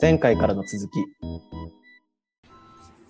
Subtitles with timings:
[0.00, 1.04] 前回からの続き。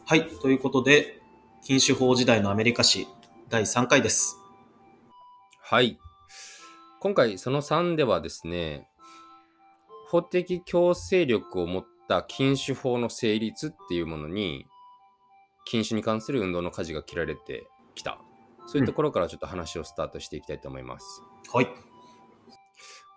[0.07, 0.27] はい。
[0.41, 1.21] ということで、
[1.63, 3.07] 禁酒法時代のアメリカ史
[3.51, 4.39] 第3回です。
[5.61, 5.99] はい。
[7.01, 8.89] 今回その3ではですね、
[10.09, 14.65] 法的強制力を持った禁酒法の成立っていうものに、
[15.67, 18.19] 禁酒に関する運動の舵が切られてきた。
[18.67, 21.23] そういうところからちょっと話をスタートしていきたいと思います。
[21.53, 21.69] はい。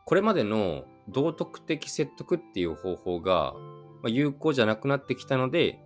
[0.05, 3.54] これまでの道徳的説得っていう方法が、
[4.02, 5.80] まあ、有効じゃなくなってきたので、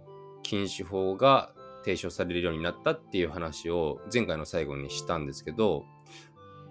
[0.44, 5.86] 禁酒法が提唱されるようになったっていう話を前回の最後にしたんですけど、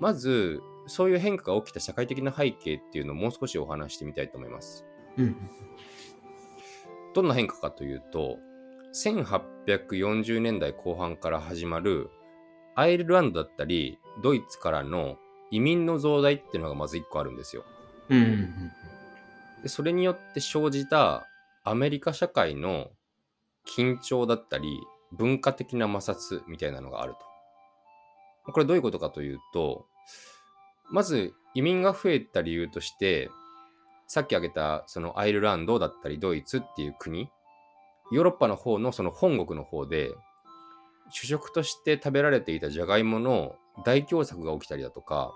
[0.01, 4.85] まず、そういう変化が起きた社会的な背景っていうのをもう少しお話してみたいと思います。
[5.17, 5.37] うん。
[7.15, 8.39] どんな変化かというと、
[8.95, 12.11] 1840年代後半から始まる
[12.75, 15.17] アイルランドだったり、ドイツからの
[15.55, 17.65] 移民の増大っていうのがまず1個あるんですよ。
[18.09, 18.19] うん。
[18.19, 18.73] うん。
[19.63, 21.29] でそれによって生じた
[21.63, 22.91] アメリカ社会の
[23.65, 24.81] 緊張だったり
[25.13, 27.15] 文化的な摩擦みたいなのがある
[28.47, 28.53] と。
[28.53, 29.87] これどういうことかというと
[30.91, 33.31] まず移民が増えた理由として
[34.09, 37.31] さっき挙げたそのアイルランドだったりドイツっていう国
[38.13, 40.11] ヨーロッパの方のその本国の方で
[41.11, 45.33] 主食として食べられていたジャガイモの大凶作が起きたりだとか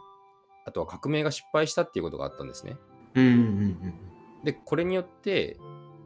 [0.69, 2.77] あとは革命が失敗したっていうことがあったんですね。
[3.15, 3.25] うん。
[3.25, 3.95] うん。
[4.45, 5.59] でこれによって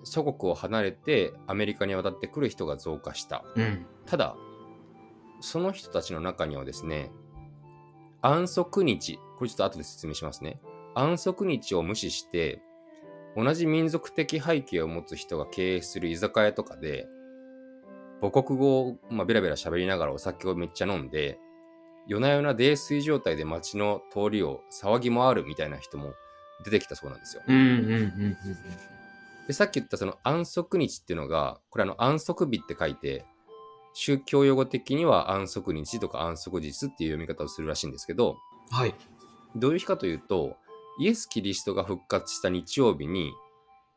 [0.04, 3.86] 祖国を離れてアメリカに渡ってくる人が増加したうん。
[4.06, 4.36] ただ
[5.40, 7.10] その人たちの中にはですね
[8.22, 10.60] 安息日これちょっと後で説明しますね
[10.94, 12.62] 安息日を無視して
[13.36, 17.06] 同じ民族的背景を持つ人が経営する居酒屋とかで
[18.20, 21.40] 母国語を、まあ、ベラベラ喋りながらお酒をめっちゃ飲んで
[22.06, 26.12] 夜な夜な泥酔状態で街の通りを騒ぎ回るみたいな人も
[26.64, 27.42] 出てきたそうなんですよ。
[29.46, 33.24] で、さっき言ったその安息日っていうのが、これあの安息日って書いて、
[33.94, 38.36] 宗教用語的には安息日とか安息日っていう読み方をするらしいんですけど、
[38.70, 38.94] はい。
[39.56, 40.56] どういう日かというと、
[40.98, 43.32] イエス・キリストが復活した日曜日に、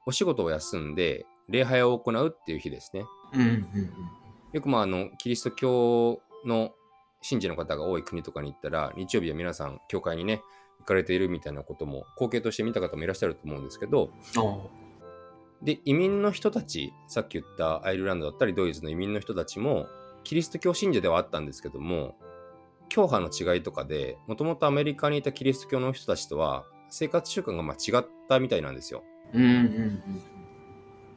[0.06, 3.06] お仕事を休んで礼拝を行うっていう日ですね。
[3.34, 3.42] うん。
[3.42, 3.90] うん。
[4.52, 6.72] よくまああの、キリスト教の
[7.26, 10.44] 信者の方が多い国とかに行ったら、日曜日は皆さん教会にね、
[10.80, 14.58] 行かれているみたいなことも光景として見た方もいらっしゃると思うんですけど、あ
[15.64, 19.88] で、移民の人たち、さっき言ったアイルランドだったりドイツの移民の人たちも、
[20.24, 22.16] キリスト教信者ではあったんですけども、
[22.90, 29.04] 教派の違いとかで、もともとアメリカにいたキリスト教の人たちとは、生活習慣がまあ違ったみたいなんですよ。
[29.34, 29.44] うん。
[29.44, 30.22] うん。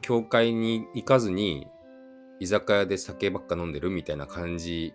[0.01, 1.67] 教会に行かずに、
[2.39, 4.93] 居酒屋で酒ばっか飲んでるみたいな感じ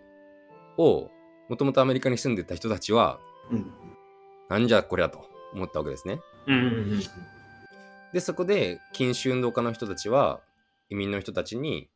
[0.77, 1.09] を、
[1.49, 3.19] もともとアメリカに住んでた人たちは、
[3.51, 3.71] うん。
[4.49, 6.19] なんじゃこりゃと思ったわけですね。
[6.47, 6.55] うん。
[6.55, 6.59] う
[6.95, 7.01] ん。
[8.13, 10.41] で、そこで禁酒運動家の人たちは、
[10.89, 11.89] 移民の人たちに、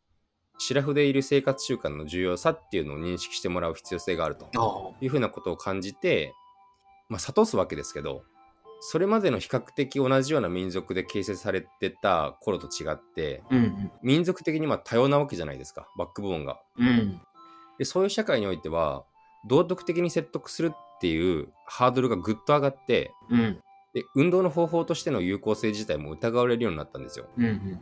[0.57, 6.33] シラフでいる生活習慣の重要さっていうのを認識してもらう必要性があるとあいうふうなことを感じて、
[7.07, 8.23] まあ、諭すわけですけど、
[8.81, 13.55] それまでの比較的同じような民族で形成されてた頃と違って、あ。
[13.55, 13.91] うん。
[14.03, 16.61] 民族的にまあ多様なわけじゃないですか、バックボーンが。
[16.77, 17.21] うん。
[17.79, 19.03] で、そういう社会においては、
[19.47, 23.59] 道徳的に説得するっていうハードルがぐっと上がって、うん。
[23.93, 27.25] で、運動の方法としての有効性自体も疑われるようになったんですよ。
[27.37, 27.45] うん。
[27.45, 27.79] うん。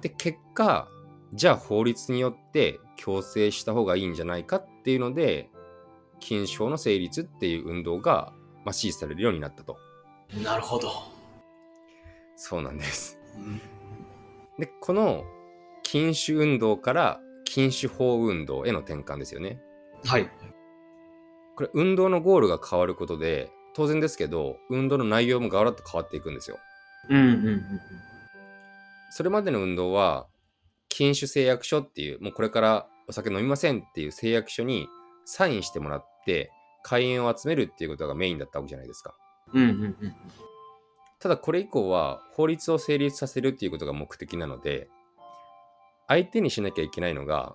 [0.00, 0.88] で結果
[1.32, 5.50] じゃあ法律によって強制した方がいいんじゃないかっていうので
[6.20, 8.32] 禁酒法の成立っていう運動が、
[8.64, 9.76] まあ、支持されるようになったと
[10.42, 10.90] なるほど。
[12.36, 13.60] そうなんですうん。
[14.58, 15.24] でこの
[15.82, 19.58] 禁酒運動から禁酒法運動への転換ですよね
[20.04, 20.30] はい。
[21.56, 26.58] これ運動のゴールが変わることで当然ですけど運動の内容もガラッと変わっていくんですよ
[27.08, 27.18] うん。
[27.18, 27.62] うん。
[29.10, 30.26] それまでの運動は
[30.88, 34.86] 禁酒誓約書っていうもうこれからお酒飲みませんっていう誓約書に
[35.24, 36.50] サインしてもらって
[36.82, 39.14] 会員を集めるっていうことがメインだったわけじゃないですか
[39.54, 39.62] うん。
[39.62, 39.68] うん。
[39.70, 40.14] うん。
[41.18, 44.88] ただこれ以降は法律を成立させるっていうことが目的なので
[46.08, 47.54] 相手にしなきゃいけないのが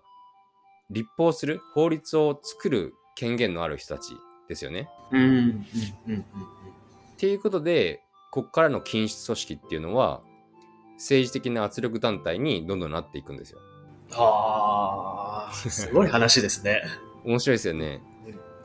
[0.89, 4.15] 立法する法律を作る権限のある人たち
[4.47, 5.21] ですよねうん。
[5.21, 5.65] うん。
[6.07, 6.19] うん。
[6.19, 6.23] っ
[7.17, 8.01] ていうことで
[8.31, 10.21] ここからの禁止組織っていうのは
[10.95, 13.59] 政治的な圧力団体にどんどんなっていくんですよ
[14.15, 16.83] ああ、すごい話ですね。
[17.23, 18.01] 面白いですよね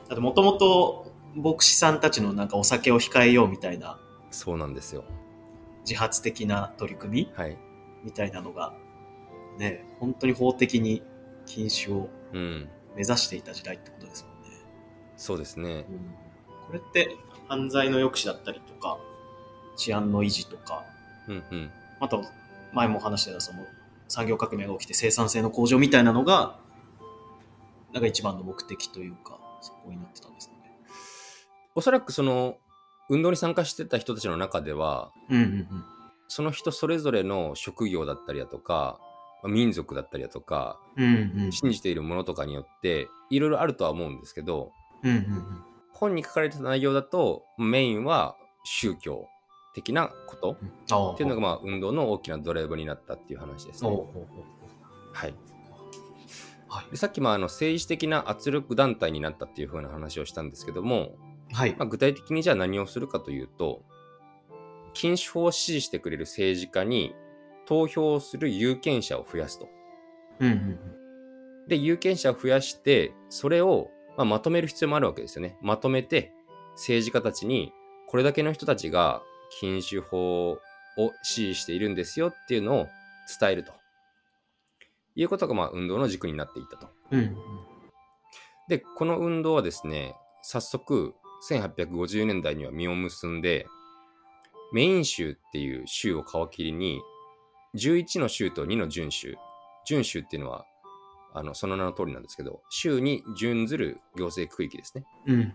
[0.07, 3.99] だってもともと牧師さんたちのなんかお酒を控えようみたいな
[4.31, 5.03] そうなんですよ
[5.81, 7.57] 自発的な取り組みはい
[8.03, 8.73] みたいなのが、
[9.59, 11.03] ね、本当に法的に
[11.45, 14.57] 禁酒をうん目指していた時代ってことですもんね。
[15.17, 15.85] そうですね
[16.67, 17.15] これって
[17.47, 18.97] 犯罪の抑止だったりとか、
[19.75, 20.83] 治安の維持とか、
[21.27, 22.23] うんうんあと
[22.71, 23.59] 前も話してたその
[24.07, 26.59] 産業革命が起きて生産性の向上みたいなのが、
[27.91, 30.61] なんか一番の目的というか、そこになってたんですかね。
[31.75, 32.57] おそらくその
[33.09, 35.67] 運動に参加してた人たちの中ではうんうんうん。
[36.27, 39.08] その人それぞれの職業だったりだとかまあ
[39.47, 41.51] 民族だったりだとかうんうん。
[41.51, 44.71] 信じているものとかによっていろいろあるとは思うんですけど
[45.03, 45.63] うんうんうん。
[45.93, 49.27] 本に書かれてた内容だとメインは宗教
[49.73, 50.57] 的なこと。
[51.13, 53.89] っていうのがまあ運動の大きなドライブになったっていう話ですね。
[53.89, 55.33] はい、
[56.67, 61.15] はいでさっきもあの政治的な圧力団体になったっていう風な話をしたんですけども、
[61.51, 61.75] はい。
[61.77, 63.83] まあ、具体的にじゃあ何をするかというと
[64.93, 67.15] 禁止法を支持してくれる政治家に
[67.69, 69.69] 投票をする有権者を増やすと。
[70.39, 70.79] うんうん
[71.67, 75.55] で有権者を増やしてそれを、まあ、まとめる必要もあるわけですよね。
[75.61, 76.33] まとめて
[76.73, 77.71] 政治家たちに
[78.07, 79.21] これだけの人たちが
[79.59, 80.59] 禁酒法を
[81.21, 82.87] 支持しているんですよっていうのを
[83.39, 83.71] 伝えると
[85.15, 86.87] いうことがまあ運動の軸になっていったと。
[87.11, 87.19] うん。
[87.19, 87.37] うん
[88.69, 90.13] で、この運動はですね、
[90.43, 91.15] 早速
[91.49, 93.65] 1850年代には実を結んで、
[94.71, 97.01] メイン州っていう州を皮切りに、
[97.75, 99.35] 11の州と2の準州。
[99.85, 100.65] 準州っていうのは、
[101.33, 105.03] あのその名の通りなんですけど、州に準ずる行政区域ですね。
[105.27, 105.53] うんうん。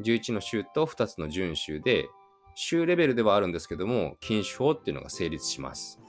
[0.00, 2.08] 11の州と2つの準州で、
[2.54, 6.00] 州レベルではあるんですけども、禁酒法っていうのが成立します。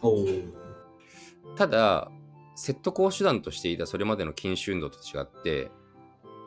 [1.56, 2.12] ただ、
[2.56, 5.71] 説得を手段としていたそれまでの禁酒運動と違って、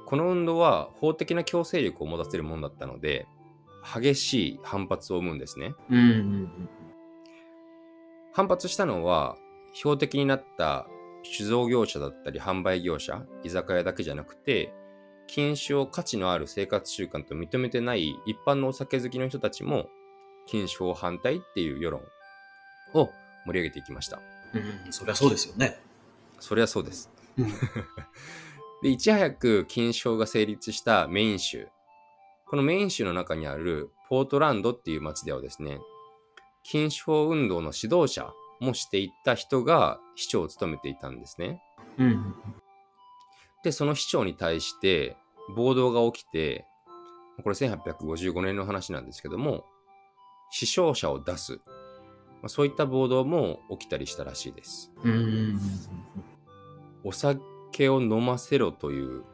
[0.07, 3.27] この運動は法的な強制力を持たせるものだったので、
[3.83, 5.75] 激しい反発を生むんですね。
[5.89, 6.69] うんうんうん。
[8.33, 9.37] 反発したのは、
[9.75, 10.87] 標的になった
[11.25, 14.73] 酒造業者だったり販売業者、居酒屋だけじゃなくて、
[15.27, 19.89] 禁酒を価値のある生活習慣と認めてない一般のお酒好きの人たちも、
[20.47, 22.03] 禁酒法反対っていう世論
[22.95, 23.11] を
[23.47, 24.21] 盛り上げていきました。
[24.55, 25.79] うん、そりゃそうですよね。
[26.41, 27.11] それはそうです。
[27.39, 27.47] うん。
[28.83, 31.69] で、いち早く禁酒法が成立したメイン州。
[32.47, 35.79] このメイン州の中にあるポートランドっていう町ではですね、
[36.63, 41.61] 禁酒法運動の指導者もしていった人が市長を務めていたんですね。
[41.99, 42.35] うん。
[43.65, 45.17] で、その市長に対して
[45.57, 46.67] 暴動が起きて、
[47.43, 49.65] これ1855年の話なんですけども、
[50.51, 51.61] 死傷者を出す。
[52.43, 54.93] まあそういった暴動も起きたりしたらしいです。
[55.03, 55.13] うん。
[55.13, 55.61] うん。
[57.05, 59.25] お酒を飲ませろという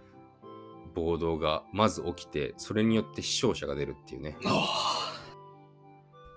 [0.94, 4.36] 暴動がまず起きて、それによって死傷者が出るっていうね。
[4.44, 5.17] あ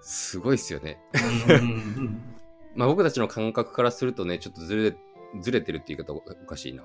[0.01, 1.00] すごいですよね。
[2.75, 4.95] まあ僕たちの感覚からするとね、ちょっとずれ、
[5.42, 6.83] ずれてるって言い方おかしいな。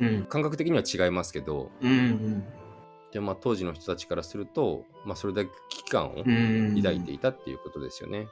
[0.00, 0.26] うん。
[0.26, 2.44] 感覚的には違いますけど、うん。
[3.12, 6.76] でもまあ当時の人たちからすると、まあそれだけ危機感をうん。
[6.76, 8.28] 抱いていたっていうことですよね。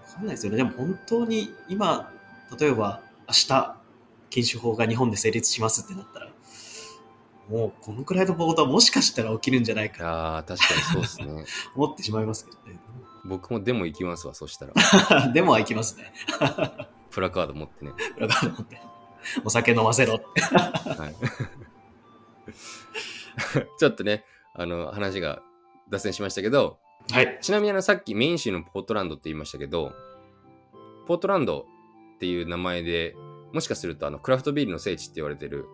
[0.00, 0.58] わかんないですよね。
[0.58, 2.12] でも本当に今、
[2.58, 3.76] 例えば明日、
[4.30, 6.30] 禁酒法が日本で成立しますってなったら、
[7.48, 11.44] もうこのくらいの暴動はもしかしたら起きるんじゃないかああ、確かにそうですね。
[11.76, 12.78] 思ってしまいますけどね。
[13.24, 15.28] 僕もでも行きますわ、そしたら。
[15.32, 16.12] でもは行きますね。
[17.10, 17.92] プラカード持ってね。
[18.18, 18.80] だから思って。
[19.44, 20.40] お酒飲ませろって。
[20.42, 21.14] はい。
[23.78, 24.24] ちょっとね、
[24.54, 25.42] あの、話が
[25.88, 26.78] 脱線しましたけど、
[27.10, 27.38] はい。
[27.40, 29.92] ちなみにあのさっきメイン州のポートランドって言いましたけど、
[31.06, 31.66] ポートランド
[32.16, 33.14] っていう名前で
[33.52, 35.66] もしかするとあのクラフトビールの聖地って言われてる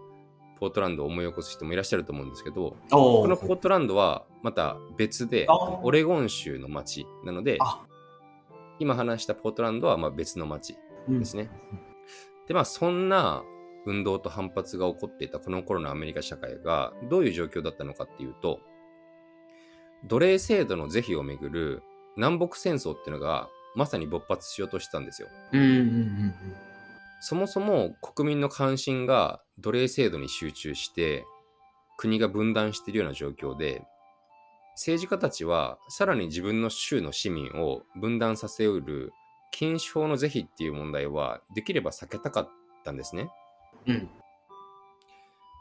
[0.60, 7.82] ポートランドを思い起こす人もいらっしゃると思うんですけど、おこのポートランドはまた別でオレゴン州の町なのであ、
[8.78, 10.76] 今話したポートランドはまあ別の町
[11.08, 11.18] うん。
[11.18, 11.50] ですね。
[12.46, 13.42] でまあそんな
[13.86, 18.60] 運動と反発が起こっていたこの頃のアメリカ社会がどういう状況だったのかっていうと
[20.04, 21.82] 奴隷制度の是非をめぐる
[22.16, 25.28] 南北戦争っていうのがまさに勃発しようとしてたんですよ。
[25.52, 26.34] うんうんうん
[27.20, 31.24] そもそも国民の関心が奴隷制度に集中して
[31.96, 33.82] 国が分断しているような状況で
[34.74, 39.12] 政治家たちはさらに自分の州の市民を分断させうる
[39.52, 42.48] 禁酒法の是非っていう問題はできれば避けたかっ
[42.84, 43.28] たんですね。
[43.86, 43.94] うん。
[43.94, 44.10] うん。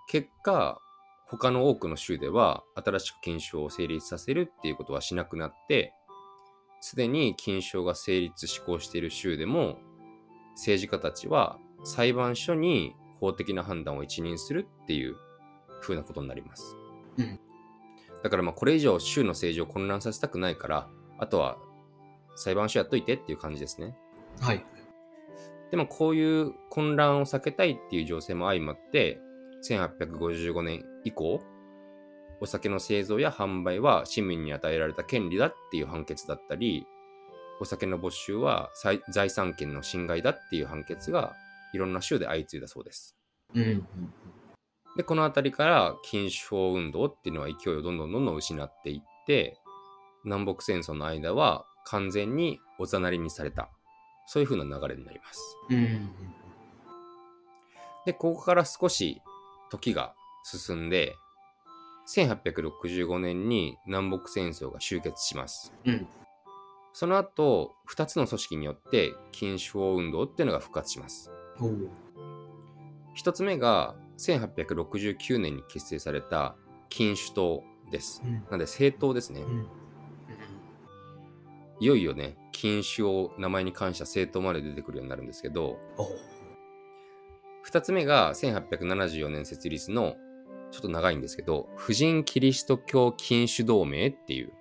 [0.08, 0.80] 結果
[1.28, 5.94] 他の多くの州では新しく禁酒法を成立させるっていうことはしなくなって
[6.82, 9.78] すでに禁酒法が成立施行している州でも
[10.60, 15.16] 政治家たちは裁判所に法的な判断を一任するっていう
[15.82, 16.76] 風なことになります。
[17.18, 17.40] うん
[18.22, 20.90] だからまあこれ以上州の政治を混乱させたくないから
[21.20, 21.58] あとは
[22.36, 23.96] 裁判所やっといてっていう感じですね。
[24.42, 24.66] はい。
[25.72, 29.20] でもこういう混乱を避けたいっていう情勢も相まって、
[29.68, 31.42] 1855年以降、
[32.42, 36.88] お酒の製造や販売は市民に与えられた権利だっていう判決だったり、
[37.60, 41.36] お酒の没収は財財産権の侵害だっていう判決が
[41.74, 43.16] いろんな州で相次いだそうです。
[43.54, 43.88] うんうん
[44.98, 49.58] で、この辺りから禁酒法運動っていうのは勢いをどんどんどんどん失っていって、
[50.26, 53.70] 南北戦争の間は完全におざなりにされた。
[54.28, 55.58] そういう風な流れになります。
[55.70, 56.10] うんうん
[58.06, 59.22] で、ここから少し
[59.70, 61.16] 時が進んで、
[62.14, 65.72] 1865年に南北戦争が終結します。
[65.86, 66.08] うん
[66.94, 71.32] その後、2つの組織によって禁酒法運動っていうのが復活します。
[71.60, 71.90] おう
[73.18, 76.56] 1つ目が1869年に結成された
[76.90, 78.22] 禁酒党です。
[78.26, 79.42] うんなので政党ですね。
[79.42, 79.68] うん
[81.82, 86.08] いよいよね、禁酒を名前に関した政党まで出てくるようになるんですけど、おう
[87.66, 90.16] 2つ目が1874年設立の、
[90.72, 94.52] ちょっと長いんですけど、婦人キリスト教禁酒同盟っていう、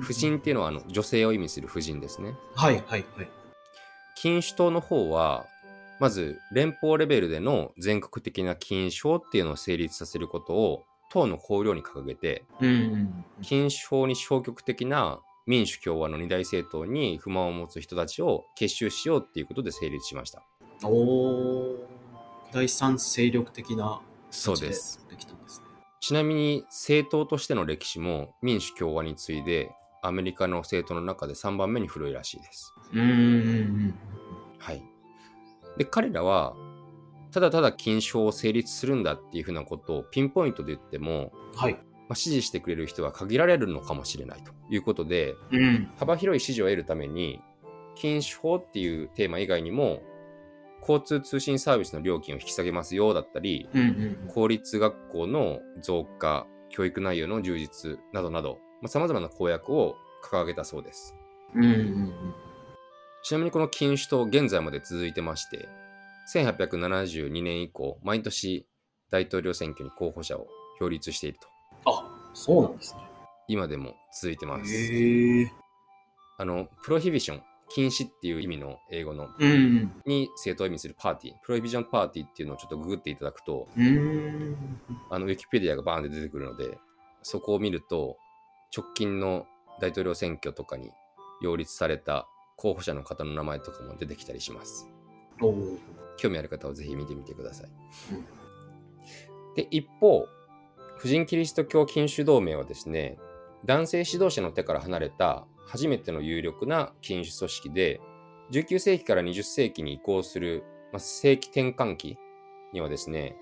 [0.00, 2.34] 婦人っていうのはあの女性を意味する婦人ですね。
[2.54, 3.28] はいはいはい。
[4.16, 5.46] 禁酒党の方は、
[6.00, 12.44] まず連邦レベルでの全国的な禁酒法っていうのを成立させることを党の綱領に掲げて、
[13.42, 20.42] 禁酒法に消極的な民主共和の二大政党に不満を持つ人たちを結集しようっていうことで成立しました。
[20.82, 21.88] おお
[22.52, 24.00] 第三勢力的な
[24.36, 25.04] そうです。
[25.08, 25.66] できたんですね。
[26.00, 29.70] ちなみに政党としての歴史も民主共和に次いで
[30.02, 32.74] アメリカの政党の中で3番目に古いらしいです。
[32.92, 33.94] うんうんうん
[34.58, 34.82] はい。
[35.78, 36.54] で、彼らは
[37.36, 41.58] ただただ禁酒法を成立するんだっていうふうなことをピンポイントで言っても、うん。
[41.58, 41.74] はい。
[42.08, 45.90] まあ、支持してくれる人は限られるのかもしれないということで、うん。
[45.98, 47.42] 幅広い支持を得るために、
[47.94, 50.00] 禁酒法っていうテーマ以外にも、
[50.86, 61.14] 交通通信サービスの料金を引き下げますよだったり、うんうん公立学校の増加、教育内容の充実などなど、さまざ、まな公約を掲げたそうです。
[61.54, 61.64] うん。
[61.64, 62.34] うんうん
[63.22, 65.68] ちなみにこの禁酒党、現在まで続いてまして、
[66.32, 68.68] 1872年以降、毎年
[69.10, 70.46] 大統領選挙に候補者を
[70.80, 71.48] 擁立していると。
[71.90, 73.00] あ、そうなんですね。
[73.48, 74.72] 今でも続いてます。
[74.72, 75.50] へえ。
[76.38, 80.02] あの、プロヒビション、禁止っていう意味の英語のうんうん。
[80.06, 84.56] に政党を意味するパーティー、プロヒビジョンパーティーっていうのをちょっとググっていただくと、うーん。
[85.10, 86.78] あの、ウィキペディアがバーンって出てくるので、
[87.22, 88.16] そこを見ると、
[88.76, 89.46] 直近の
[89.80, 90.90] 大統領選挙とかに
[91.42, 94.88] 擁立された候補者の方の名前とかも出てきたりします。
[96.18, 97.70] 興味ある方はぜひ見てみてください。
[98.12, 98.26] うん
[99.56, 100.26] で、一方、
[100.98, 103.18] 婦人キリスト教禁酒同盟はですね、
[103.64, 108.00] 男性指導者の手から離れた初めての有力な禁酒組織で、
[108.52, 112.16] 19世紀から20世紀に移行する、まあ、世紀転換期
[112.72, 113.36] にはですね、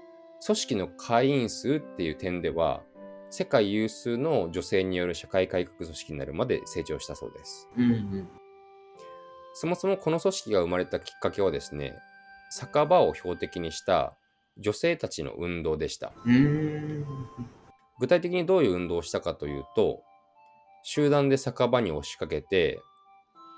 [0.44, 2.82] 組織の会員数っていう点では、
[3.30, 7.68] 世界有数の女性による社会改革組織になるまで成長したそうです。
[7.76, 8.28] うんうん。
[9.54, 11.94] そもそもこの組織が生まれたきっかけはですね、
[12.50, 14.16] 酒場を標的にした
[14.58, 16.12] 女性たちの運動でした。
[18.00, 20.02] 具体的にどういう運動をしたかというと、
[20.86, 22.78] 集団で酒場に押しかけて、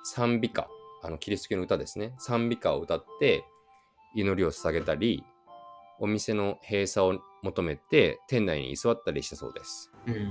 [0.04, 0.68] 賛美歌、
[1.02, 3.45] あのキリスト教の歌ですね、賛美歌を歌って
[4.14, 5.25] 祈りを捧げたり、
[5.99, 9.90] お店の閉鎖を求めて店内に居座ったりしたそうです。
[10.06, 10.30] うん。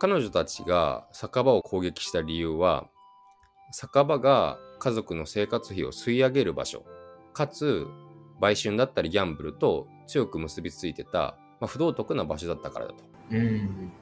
[0.00, 2.88] 彼女たちが酒場を攻撃した理由は、
[3.70, 6.84] 酒場が家族の生活費を吸い上げる場所、
[7.32, 7.86] かつ
[8.40, 13.04] 売春だったりギャンブルと強く結びついてた、まあ、不道徳な場所だったからだと。
[13.30, 13.92] うん。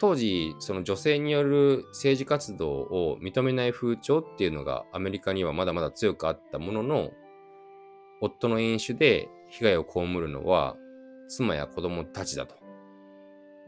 [0.00, 7.10] 当時、その女性による政治活動を認めない風潮っていうのがアメリカにはまだまだ強くあったものの、
[8.22, 10.76] 夫の飲酒で被害を被るのは
[11.28, 12.54] 妻や子供たちだと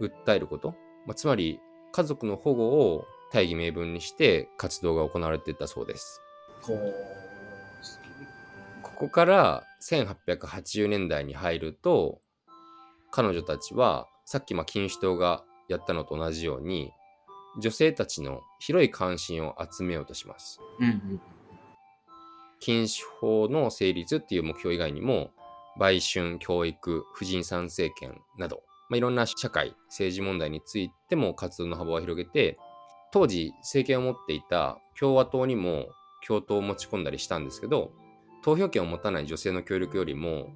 [0.01, 0.75] 訴えること、
[1.07, 1.59] まあ、つまり
[1.93, 6.21] 家族の保護を大義名分にして活動が行われていたそうです。
[6.63, 6.79] こ。
[8.83, 12.21] ここから1880年代に入ると、
[13.11, 16.93] 彼女たちはさっきまあ禁酒党がやったのと同じように、
[17.61, 20.61] 女性たちの広い関心を集めようとします。
[20.81, 21.21] うんうん。
[22.61, 25.33] 禁酒法の成立っていう目標以外にも、
[25.79, 32.59] 売春、教育、婦人参政権など、まあ、いろんな社会、政治問題についても活動の幅を広げて、
[33.13, 35.87] 当時政権を持っていた共和党にも
[36.27, 37.93] 共闘を持ち込んだりしたんですけど、
[38.43, 40.51] 投票権を持たない女性の協力よりも、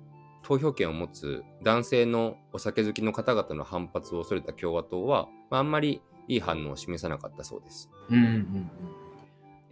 [0.47, 7.91] 投票権を持つ男性のお酒好きの方々の反発を恐れた共和党は、まあ、あんまりいい反応を示さなかったそうです。
[8.11, 8.71] うんうん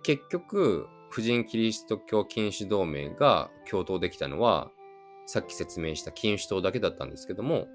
[0.03, 4.71] 結局、婦人キリスト教禁酒同盟が共闘できたのは、
[5.25, 7.69] さっき説明した禁酒党だけだったんですけども、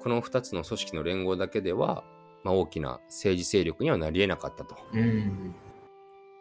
[0.00, 2.02] この2つの組織の連合だけでは、
[2.42, 4.76] まあ、大きな政治勢力にはなり得なかったと。
[4.92, 5.00] うん。
[5.00, 5.54] うん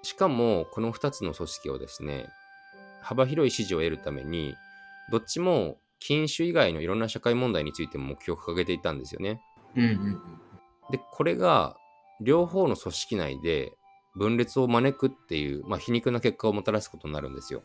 [0.03, 2.29] しかも、この2つの組織をですね、
[3.01, 4.55] 幅広い支持を得るために、
[5.11, 9.41] どっちも禁酒以外のいろんな社会問題についても目標を掲げていたんですよね。
[9.75, 10.21] うんうんうん。
[10.91, 11.77] で、これが
[12.21, 13.73] 両方の組織内で
[14.15, 17.63] 分裂を招くっていう、まあ、皮肉な結果をもたらすことになるんですよ。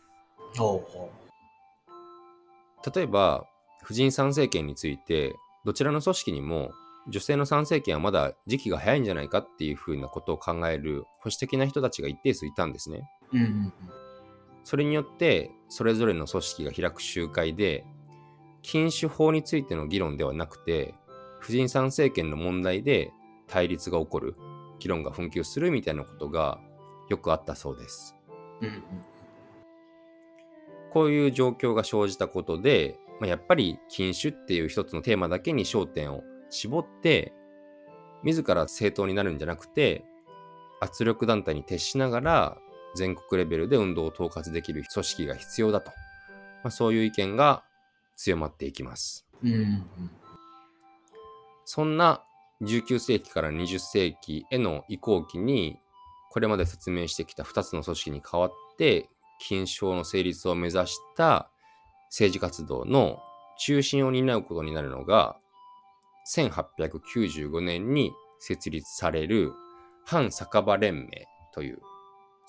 [2.95, 3.47] 例えば、
[3.83, 5.35] 婦人参政権について、
[5.65, 6.73] どちらの組織にも
[7.09, 13.09] 女性の参政権はまだ時期が早いんじゃないかっていうふうなことを考える保守的な人たちが一定数いたんですね。
[13.33, 13.37] う。
[13.37, 13.73] うんうん
[14.65, 17.85] それによって、それぞれの組織が開く集会で、
[18.63, 20.95] 禁酒法についての議論ではなくて、
[21.41, 23.13] 婦人参政権の問題で
[23.49, 24.37] 対立が起こる、
[24.79, 26.59] 議論が紛糾するみたいなことが
[27.09, 28.17] よくあったそうです。
[30.93, 37.33] こういう状況が生じたことで、まあ、やっぱり禁酒っていう一つのテーマだけに焦点を絞って、
[38.23, 40.05] 自ら政党になるんじゃなくて、
[40.81, 42.59] 圧力団体に徹しながら
[42.95, 45.91] 全国レベルで運動を統括できる組織が必要だと。
[46.63, 47.65] まあ、そういう意見が
[48.23, 49.27] 強まっていきます。
[51.65, 52.23] そんな
[52.63, 55.77] 19世紀から20世紀への移行期に、
[56.31, 59.09] これまで説明してきた2つの組織に代わって、
[59.41, 61.51] 禁酒法の成立を目指した
[62.11, 63.19] 政治活動の
[63.59, 65.37] 中心を担うことになるのが、
[66.33, 69.53] 1895年に設立される
[70.07, 71.81] 反酒場連盟という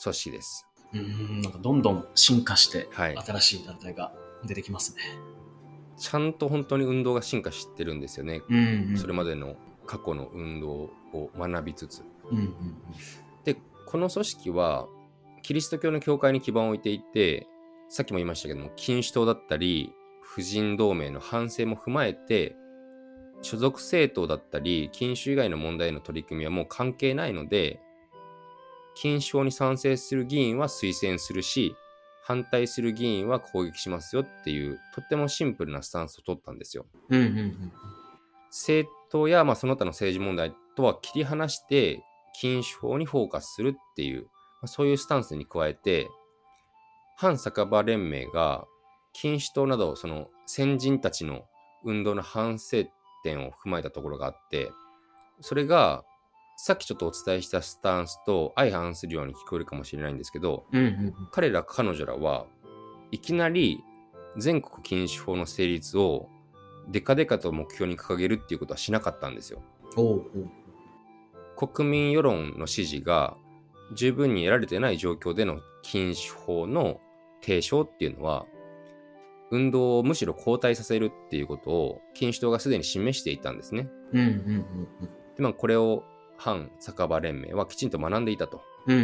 [0.04, 0.68] 組織です。
[0.94, 1.42] うん。
[1.42, 4.14] なんかどんどん進化して、はい新しい団体が
[4.46, 5.33] 出てきますね。
[5.98, 8.42] ちゃんと本当に運動が進化してるんですよね。
[8.50, 8.98] うんうん。
[8.98, 10.70] それまでの過去の運動
[11.14, 12.04] を学びつつ。
[12.32, 12.48] うんうん
[13.44, 14.88] で、この組織は、
[15.42, 17.48] キリスト教の教会に基盤を置いていて、
[17.90, 22.56] さっきも言いましたけども、禁酒党だったり、婦人同盟の反省も踏まえて、
[23.42, 27.82] 所属政党だったり、禁酒以外の問題への取り組みはもう関係ないので、
[28.96, 31.76] 禁酒法に賛成する議員は推薦するし、
[32.24, 36.86] 反対する議員は攻撃しますよっていう、とってもシンプルなスタンスを取ったんですよ。
[37.10, 37.72] うんうんうん
[38.54, 42.04] 政党や、まあ、その他の政治問題とは切り離して
[42.40, 44.28] 禁酒法にフォーカスするっていう、ま
[44.66, 46.08] あ、そういうスタンスに加えて
[47.18, 48.66] 反酒場連盟が
[49.12, 51.46] 禁酒党などその先人たちの
[51.84, 52.84] 運動の反省
[53.24, 54.72] 点を踏まえたところがあって
[55.42, 56.04] それが
[56.56, 62.46] さっきちょっとお伝えしたスタンスと相反するように聞こえるかもしれないんですけどうんうん彼ら彼女らは
[63.12, 63.84] いきなり
[64.38, 66.30] 全国禁酒法の成立を
[66.90, 69.62] デカデカと目標に掲げるっていうことはしなかったんですよ。
[71.56, 73.38] 国民世論の支持が
[73.96, 77.00] 十分に得られてない状況での禁酒法の
[77.42, 78.46] 提唱っていうのは
[79.52, 83.88] 運動をむしろ後退させるっていうことを禁酒党がすでに示していたんですね。
[84.12, 84.30] うんうんう
[85.06, 86.04] んでまあこれを
[86.44, 88.62] 反酒場連盟はきちんと学んでいたと。
[88.88, 89.02] うんうん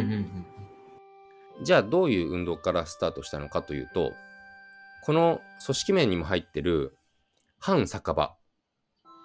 [1.58, 1.64] うん。
[1.64, 4.12] じゃあどういう運動からスタートしたのかというと
[5.04, 6.94] この組織面にも入ってる
[7.58, 8.36] 反酒場。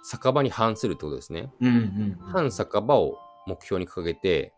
[0.04, 1.52] 酒場に反するってことですね。
[1.60, 2.32] うんうんうん。
[2.32, 4.54] 反酒場を目標に掲げて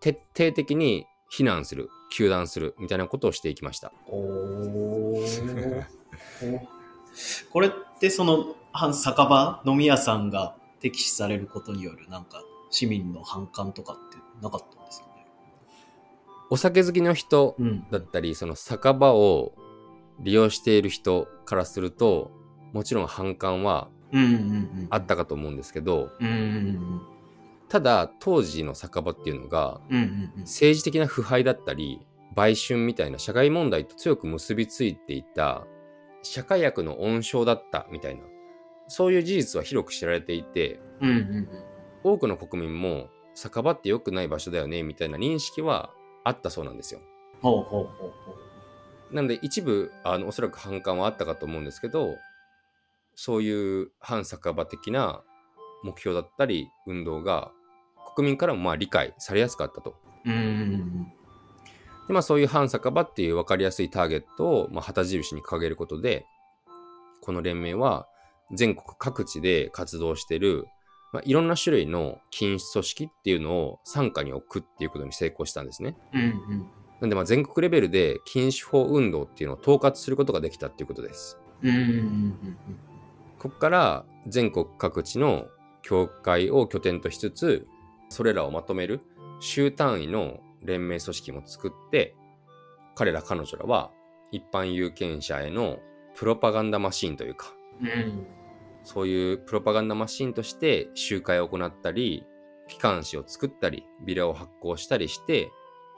[0.00, 3.92] 徹底的に非難する糾弾するみたいなことをしていきました。
[4.06, 5.86] おー。
[7.50, 15.26] これってその反酒場飲み屋さんが敵視されることによるなんか市民の反感とかってなかったんですよね？
[16.50, 17.86] お酒好きの人うん。
[17.90, 19.52] だったりその酒場を
[20.20, 22.32] 利用している人からすると
[22.72, 24.86] もちろん反感はうんうんうん。
[24.90, 27.02] あったかと思うんですけどうんうん。
[27.68, 30.40] ただ当時の酒場っていうのがうんうんうん。
[30.40, 32.00] 政治的な腐敗だったり
[32.34, 35.66] 売春みたいな社会問題と強く結びついていた
[36.22, 38.22] 社会悪の温床だったみたいな
[38.88, 41.48] そういう事実は広く知られていてうんうんうん
[42.04, 45.90] 多くの国民も酒場って良くない場所だよねみたいな認識は
[46.24, 47.00] あったそうなんですよ。
[47.40, 48.32] ほうほうほうほ
[49.10, 52.16] うなので一部あのおそらく反感はあったかと思うんですけど
[53.14, 55.22] そういう反酒場的な
[55.82, 57.50] 目標だったり運動が
[58.14, 59.96] 国民からもまあ理解されやすかったと。
[60.24, 61.06] うん
[62.06, 66.26] でまあそういう反酒場っていう分かりやすいターゲットを、まあ、旗印に掲げることで
[67.20, 68.06] この連盟は
[68.52, 70.66] 全国各地で活動している、
[71.12, 75.96] まあ、いろんな種類の禁止組織っていうのを傘下に置くっていうことに成功したんですね。
[76.12, 76.66] うんうん
[77.00, 81.36] なんでまあ全国レベルで禁止法運動っていうのを統括することができたっていうことです。
[81.60, 82.56] うんうんうん
[83.40, 85.48] ここから全国各地の
[85.82, 87.66] 教会を拠点としつつ
[88.08, 89.00] それらをまとめる
[89.40, 92.14] 州単位の連盟組織も作って
[92.94, 93.90] 彼ら彼女らは
[94.30, 95.80] 一般有権者への
[96.14, 98.26] プロパガンダマシーンというかうんうん
[98.84, 102.24] そういうプロパガンダマシーンとして集会を行ったり
[102.68, 105.50] 機関紙を作ったりビラを発行したりして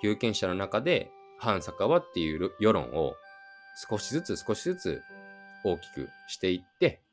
[0.02, 3.14] 有権者の中で反酒場っていう世論を
[3.88, 5.02] 少しずつ少しずつ
[5.64, 7.04] 大きくしていって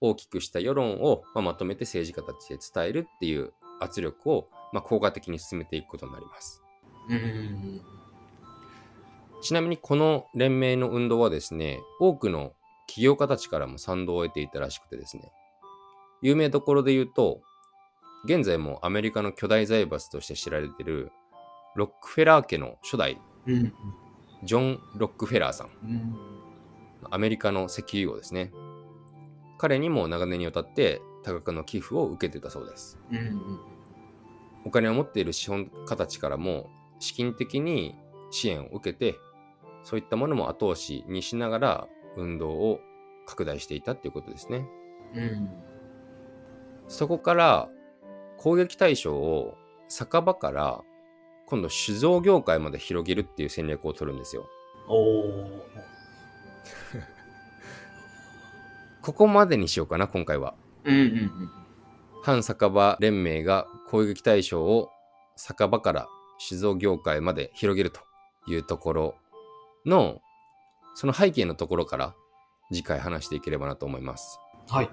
[0.00, 6.62] 大きくした世論を、まとめて政治家たちへ伝えるっていう圧力を、まあ、効果的に進めていくことになります。
[7.08, 7.82] うん。
[9.42, 12.52] ちなみにこの連盟の運動はですね、多くの
[12.90, 15.30] 起業家たちからも賛同を得ていたらしくてですね、
[16.22, 17.40] 有名どころで言うと、
[18.24, 21.12] 現在もアメリカの巨大財閥として知られている
[21.76, 23.72] ロックフェラー家の初代うん。
[24.42, 26.16] ジョン・ロックフェラーさん、うん。
[27.10, 28.50] アメリカの石油王ですね。
[29.56, 32.98] 彼にも長年にわたって多額の寄付を受けてたそうです。
[33.12, 33.40] うん。
[34.64, 37.94] お金を持っている資本家たちからも資金的に
[38.32, 39.16] 支援を受けて、
[39.84, 42.80] そういったものも後押しにしながら運動を
[43.26, 44.66] 拡大していたっていうことですね。
[45.14, 45.48] うん。
[46.88, 47.68] そこから
[48.38, 49.54] 攻撃対象を
[49.88, 50.82] 酒場から
[51.46, 54.46] 今度酒造業界まで広げるっていう戦略を取るんですよ。
[54.88, 55.50] おお。
[59.02, 60.54] ここまでにしようかな、今回は。
[60.84, 61.50] うんうんうん。
[62.22, 64.90] 反酒場連盟が攻撃対象を
[65.36, 68.00] 酒場から酒造業界まで広げると
[68.46, 69.14] いうところ
[69.86, 70.20] の
[70.94, 72.14] その背景のところから
[72.72, 74.38] 次回話していければなと思います。
[74.68, 74.90] はい。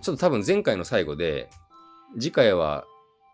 [0.00, 1.50] ちょっと多分前回の最後で
[2.14, 2.84] 次回は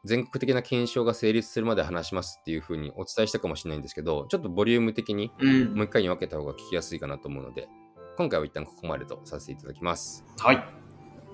[0.04, 5.74] 全国的な検証が成立するまで話しますっていうふうにお伝えしたかもしれないんですけどちょっとボリューム的にうん。
[5.74, 7.68] もう一回に分けた方が聞きやすいかなと思うので
[8.16, 10.24] 今回は一旦ここまでとさせていただきます。
[10.38, 10.64] はい。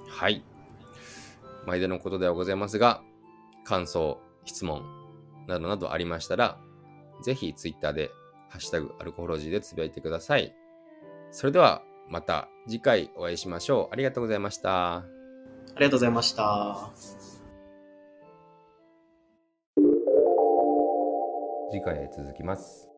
[0.08, 0.42] はい。
[1.66, 3.02] 毎度のことではございますが、
[3.64, 4.82] 感想、質問
[5.46, 6.58] などなどありましたら、
[7.22, 8.10] ぜひ Twitter で、
[8.50, 10.54] ハッシュタグアルコホロジーでつぶやいてください。
[11.30, 13.94] それでは、また次回お会いしましょう。
[13.94, 14.96] ありがとうございました。
[14.96, 15.04] あ
[15.78, 16.90] りがとうございました。
[21.70, 22.89] 次回へ続きます。